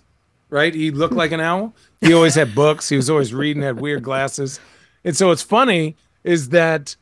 [0.49, 0.74] right?
[0.74, 1.74] He looked like an owl.
[2.01, 2.89] He always had books.
[2.89, 4.60] He was always reading, had weird glasses.
[5.06, 6.95] And so it's funny is that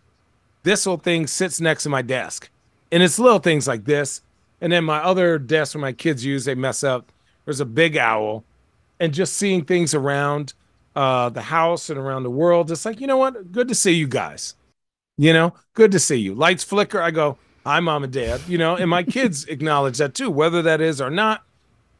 [0.64, 2.50] this little thing sits next to my desk.
[2.92, 4.22] And it's little things like this.
[4.60, 7.12] And then my other desk where my kids use, they mess up.
[7.46, 8.44] There's a big owl.
[9.00, 10.54] And just seeing things around
[10.96, 13.52] uh, the house and around the world, it's like, you know what?
[13.52, 14.56] Good to see you guys.
[15.18, 16.36] You know, good to see you.
[16.36, 17.02] Lights flicker.
[17.02, 18.42] I go, hi, mom and dad.
[18.48, 21.44] You know, and my kids acknowledge that too, whether that is or not.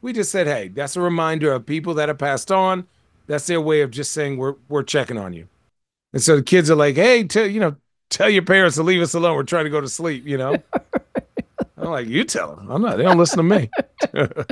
[0.00, 2.86] We just said, hey, that's a reminder of people that have passed on.
[3.28, 5.46] That's their way of just saying we're we're checking on you.
[6.12, 7.76] And so the kids are like, hey, tell you know,
[8.10, 9.36] tell your parents to leave us alone.
[9.36, 10.26] We're trying to go to sleep.
[10.26, 10.56] You know.
[11.82, 12.70] I'm like, you tell them.
[12.70, 12.96] I'm not.
[12.96, 13.68] They don't listen to me.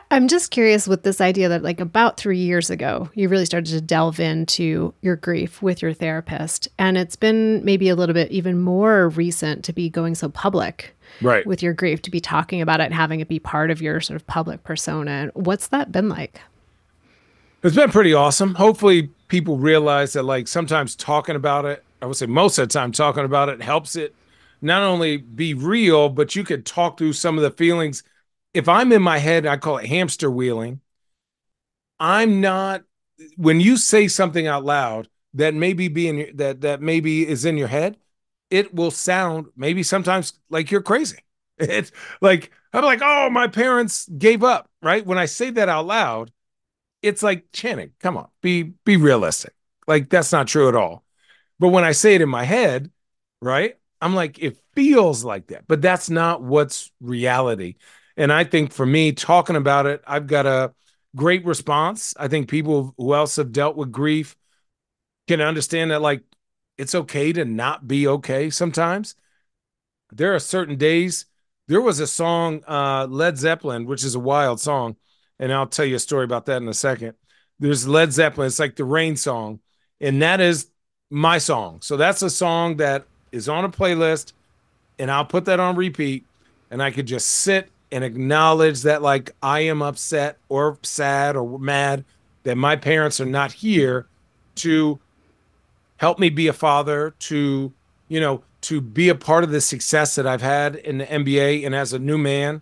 [0.12, 3.70] I'm just curious with this idea that, like, about three years ago, you really started
[3.72, 6.68] to delve into your grief with your therapist.
[6.78, 10.94] And it's been maybe a little bit even more recent to be going so public
[11.22, 11.46] right.
[11.46, 14.00] with your grief, to be talking about it, and having it be part of your
[14.00, 15.30] sort of public persona.
[15.34, 16.40] What's that been like?
[17.62, 18.54] It's been pretty awesome.
[18.54, 22.72] Hopefully, people realize that, like, sometimes talking about it, I would say most of the
[22.72, 24.14] time, talking about it helps it
[24.60, 28.02] not only be real, but you could talk through some of the feelings
[28.52, 30.80] if I'm in my head, I call it hamster wheeling.
[31.98, 32.82] I'm not
[33.36, 37.56] when you say something out loud that maybe be in that that maybe is in
[37.56, 37.96] your head,
[38.50, 41.18] it will sound maybe sometimes like you're crazy.
[41.58, 45.04] It's like I'm like, oh, my parents gave up, right?
[45.04, 46.32] When I say that out loud,
[47.02, 49.54] it's like Channing, come on, be be realistic.
[49.86, 51.04] Like that's not true at all.
[51.58, 52.90] But when I say it in my head,
[53.40, 53.76] right?
[54.00, 57.74] I'm like, it feels like that, but that's not what's reality.
[58.16, 60.72] And I think for me, talking about it, I've got a
[61.16, 62.14] great response.
[62.18, 64.36] I think people who else have dealt with grief
[65.28, 66.22] can understand that, like,
[66.78, 69.14] it's okay to not be okay sometimes.
[70.12, 71.26] There are certain days.
[71.68, 74.96] There was a song, uh, Led Zeppelin, which is a wild song.
[75.40, 77.14] And I'll tell you a story about that in a second.
[77.58, 78.46] There's Led Zeppelin.
[78.46, 79.60] It's like the rain song.
[80.00, 80.70] And that is
[81.10, 81.80] my song.
[81.80, 84.34] So that's a song that is on a playlist.
[84.98, 86.26] And I'll put that on repeat.
[86.70, 91.58] And I could just sit and acknowledge that like I am upset or sad or
[91.58, 92.04] mad
[92.42, 94.06] that my parents are not here
[94.56, 95.00] to
[95.96, 97.72] help me be a father, to,
[98.08, 101.64] you know, to be a part of the success that I've had in the NBA
[101.64, 102.60] and as a new man,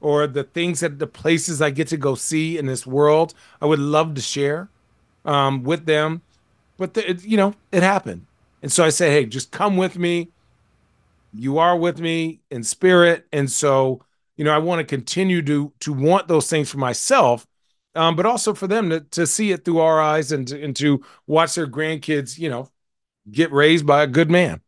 [0.00, 3.66] or the things that the places I get to go see in this world, I
[3.66, 4.68] would love to share
[5.24, 6.22] um, with them.
[6.76, 8.26] But, the, it, you know, it happened.
[8.62, 10.28] And so I said, hey, just come with me.
[11.32, 13.26] You are with me in spirit.
[13.32, 14.02] And so
[14.36, 17.46] you know, I want to continue to to want those things for myself,
[17.94, 20.76] um, but also for them to to see it through our eyes and to, and
[20.76, 22.70] to watch their grandkids, you know,
[23.30, 24.60] get raised by a good man.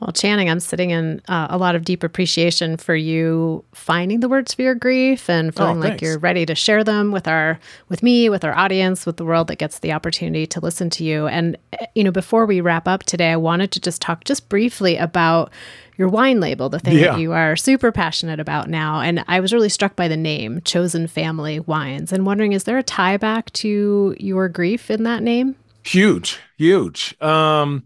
[0.00, 4.28] Well, Channing, I'm sitting in uh, a lot of deep appreciation for you finding the
[4.28, 7.26] words for your grief and oh, feeling oh, like you're ready to share them with
[7.26, 10.90] our, with me, with our audience, with the world that gets the opportunity to listen
[10.90, 11.26] to you.
[11.26, 14.50] And eh, you know, before we wrap up today, I wanted to just talk just
[14.50, 15.50] briefly about
[15.96, 17.12] your wine label, the thing yeah.
[17.12, 19.00] that you are super passionate about now.
[19.00, 22.76] And I was really struck by the name, Chosen Family Wines, and wondering, is there
[22.76, 25.56] a tie back to your grief in that name?
[25.84, 27.18] Huge, huge.
[27.22, 27.84] Um,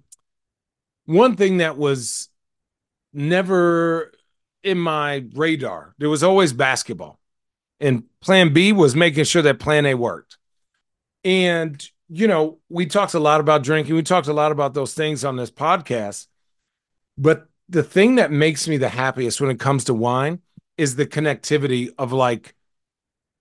[1.07, 2.29] one thing that was
[3.13, 4.13] never
[4.63, 7.19] in my radar, there was always basketball.
[7.81, 10.37] And plan B was making sure that plan A worked.
[11.25, 13.95] And, you know, we talked a lot about drinking.
[13.95, 16.27] We talked a lot about those things on this podcast.
[17.17, 20.41] But the thing that makes me the happiest when it comes to wine
[20.77, 22.55] is the connectivity of like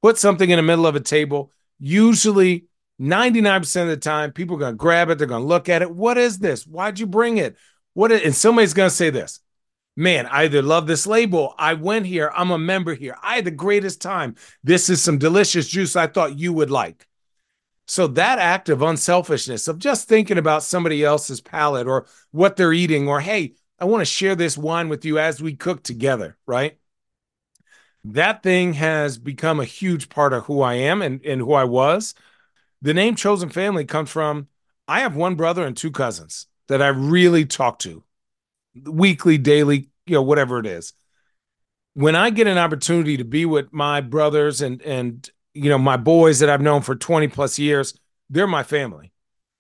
[0.02, 1.52] put something in the middle of a table.
[1.80, 2.66] Usually
[3.00, 5.18] 99% of the time, people are going to grab it.
[5.18, 5.90] They're going to look at it.
[5.90, 6.68] What is this?
[6.68, 7.56] Why'd you bring it?
[7.94, 8.12] What?
[8.12, 9.40] Is, and somebody's going to say this,
[9.96, 11.56] man, I either love this label.
[11.58, 12.32] I went here.
[12.36, 13.16] I'm a member here.
[13.24, 14.36] I had the greatest time.
[14.64, 17.08] This is some delicious juice I thought you would like.
[17.88, 22.72] So that act of unselfishness of just thinking about somebody else's palate or what they're
[22.72, 26.38] eating, or hey, I want to share this wine with you as we cook together,
[26.46, 26.78] right?
[28.04, 31.64] That thing has become a huge part of who I am and, and who I
[31.64, 32.14] was.
[32.82, 34.48] The name Chosen Family comes from
[34.88, 38.04] I have one brother and two cousins that I really talk to
[38.86, 40.94] weekly, daily, you know, whatever it is.
[41.94, 45.98] When I get an opportunity to be with my brothers and and you know my
[45.98, 47.94] boys that I've known for 20 plus years,
[48.30, 49.12] they're my family,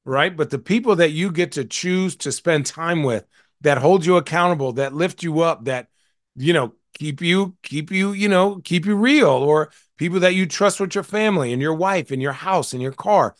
[0.05, 0.36] right?
[0.36, 3.26] But the people that you get to choose to spend time with
[3.61, 5.88] that hold you accountable, that lift you up, that
[6.36, 10.45] you know keep you keep you you know keep you real, or people that you
[10.45, 13.35] trust with your family and your wife and your house and your car,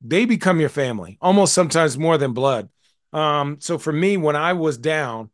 [0.00, 2.68] they become your family almost sometimes more than blood.
[3.12, 5.30] Um, so for me, when I was down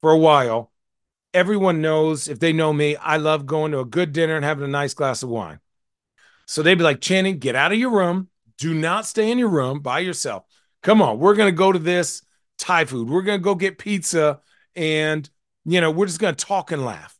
[0.00, 0.70] for a while,
[1.34, 4.64] everyone knows if they know me, I love going to a good dinner and having
[4.64, 5.60] a nice glass of wine.
[6.46, 8.28] So they'd be like, Channing, get out of your room.
[8.58, 10.44] Do not stay in your room by yourself.
[10.82, 12.22] Come on, we're going to go to this
[12.58, 13.08] Thai food.
[13.08, 14.40] We're going to go get pizza
[14.76, 15.28] and,
[15.64, 17.11] you know, we're just going to talk and laugh.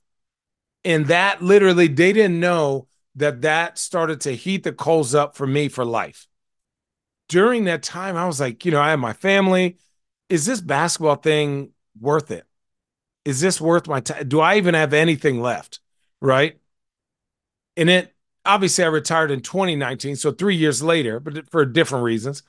[0.85, 5.47] And that literally, they didn't know that that started to heat the coals up for
[5.47, 6.27] me for life.
[7.29, 9.79] during that time, I was like, you know, I have my family.
[10.29, 12.45] Is this basketball thing worth it?
[13.25, 14.29] Is this worth my time?
[14.29, 15.81] Do I even have anything left?
[16.21, 16.59] Right.
[17.77, 18.15] And it
[18.45, 22.43] obviously I retired in 2019, so three years later, but for different reasons.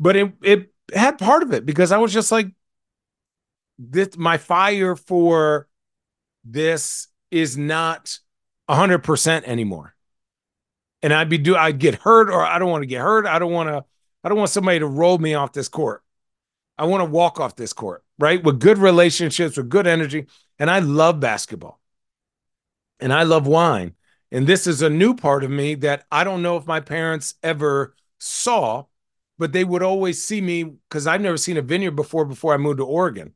[0.00, 2.48] But it it had part of it because I was just like,
[3.78, 5.68] this my fire for
[6.44, 8.18] this is not
[8.68, 9.94] hundred percent anymore.
[11.02, 13.26] And I'd be do I'd get hurt or I don't want to get hurt.
[13.26, 13.84] I don't want to
[14.24, 16.02] I don't want somebody to roll me off this court.
[16.76, 18.42] I want to walk off this court, right?
[18.42, 20.26] With good relationships, with good energy.
[20.58, 21.80] And I love basketball.
[23.00, 23.94] And I love wine.
[24.30, 27.34] And this is a new part of me that I don't know if my parents
[27.42, 28.84] ever saw,
[29.38, 32.58] but they would always see me because I've never seen a vineyard before before I
[32.58, 33.34] moved to Oregon.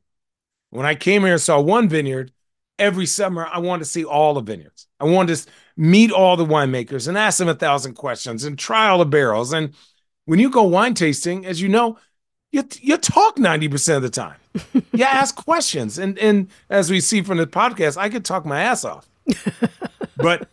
[0.69, 2.31] When I came here and saw one vineyard,
[2.79, 4.87] every summer I wanted to see all the vineyards.
[4.99, 5.47] I wanted to
[5.77, 9.53] meet all the winemakers and ask them a thousand questions and try all the barrels.
[9.53, 9.73] And
[10.25, 11.97] when you go wine tasting, as you know,
[12.51, 14.37] you you talk 90% of the time.
[14.93, 15.97] you ask questions.
[15.97, 19.07] And and as we see from the podcast, I could talk my ass off.
[20.17, 20.47] but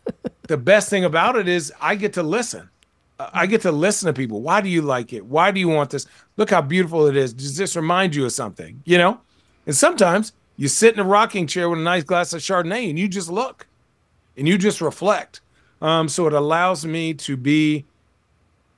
[0.49, 2.71] the best thing about it is I get to listen.
[3.19, 4.41] I get to listen to people.
[4.41, 5.27] Why do you like it?
[5.27, 6.07] Why do you want this?
[6.39, 7.35] Look how beautiful it is.
[7.35, 8.83] Does this remind you of something?
[8.87, 9.21] You know?
[9.67, 12.99] And sometimes you sit in a rocking chair with a nice glass of Chardonnay and
[12.99, 13.67] you just look
[14.37, 15.41] and you just reflect.
[15.81, 17.87] Um, so it allows me to be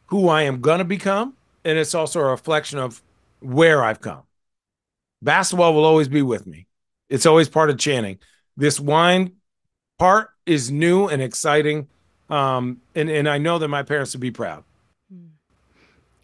[0.06, 1.34] who I am going to become.
[1.64, 3.02] And it's also a reflection of
[3.40, 4.22] where I've come.
[5.22, 6.68] Basketball will always be with me.
[7.08, 8.20] It's always part of Channing.
[8.56, 9.32] This wine
[9.98, 11.88] part is new and exciting.
[12.30, 14.62] Um, and, and I know that my parents would be proud.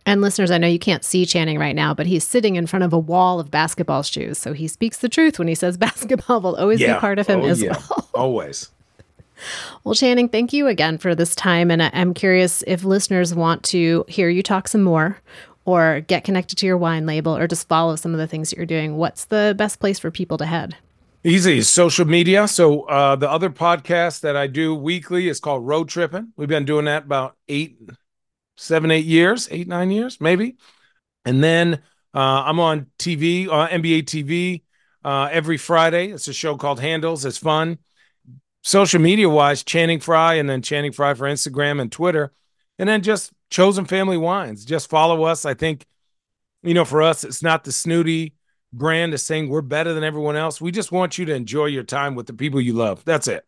[0.09, 2.83] And listeners, I know you can't see Channing right now, but he's sitting in front
[2.83, 4.39] of a wall of basketball shoes.
[4.39, 6.95] So he speaks the truth when he says basketball will always yeah.
[6.95, 7.77] be part of him oh, as yeah.
[7.91, 8.09] well.
[8.15, 8.71] always.
[9.85, 11.71] Well, Channing, thank you again for this time.
[11.71, 15.19] And I'm curious if listeners want to hear you talk some more
[15.67, 18.57] or get connected to your wine label or just follow some of the things that
[18.57, 20.75] you're doing, what's the best place for people to head?
[21.23, 22.49] Easy social media.
[22.49, 26.33] So uh, the other podcast that I do weekly is called Road Tripping.
[26.39, 27.79] We've been doing that about eight,
[28.59, 30.57] seven, eight years, eight, nine years, maybe.
[31.25, 31.75] And then
[32.15, 34.63] uh, I'm on TV, uh, NBA TV,
[35.05, 36.09] uh, every Friday.
[36.09, 37.25] It's a show called Handles.
[37.25, 37.79] It's fun.
[38.63, 42.33] Social media wise, Channing Frye and then Channing Frye for Instagram and Twitter,
[42.79, 44.65] and then just Chosen Family Wines.
[44.65, 45.45] Just follow us.
[45.45, 45.87] I think,
[46.63, 48.35] you know, for us, it's not the snooty
[48.73, 50.61] brand of saying we're better than everyone else.
[50.61, 53.05] We just want you to enjoy your time with the people you love.
[53.05, 53.48] That's it.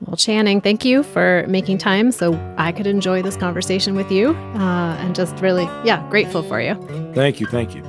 [0.00, 4.30] Well, Channing, thank you for making time so I could enjoy this conversation with you
[4.54, 6.74] uh, and just really, yeah, grateful for you.
[7.14, 7.46] Thank you.
[7.46, 7.82] Thank you.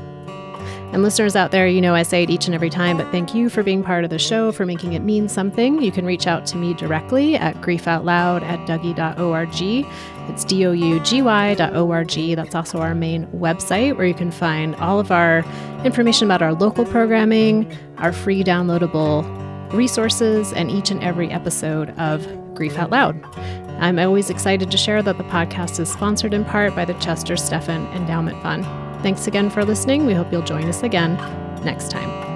[0.93, 3.35] And listeners out there, you know I say it each and every time, but thank
[3.35, 5.81] you for being part of the show, for making it mean something.
[5.81, 9.85] You can reach out to me directly at griefoutloud at dougy.org.
[10.29, 12.35] It's D-O-U-G-Y.org.
[12.37, 15.43] That's also our main website where you can find all of our
[15.83, 19.25] information about our local programming, our free downloadable
[19.73, 23.23] resources, and each and every episode of Grief Out Loud.
[23.79, 27.37] I'm always excited to share that the podcast is sponsored in part by the Chester
[27.37, 28.65] Stephan Endowment Fund.
[29.03, 30.05] Thanks again for listening.
[30.05, 31.15] We hope you'll join us again
[31.63, 32.26] next time.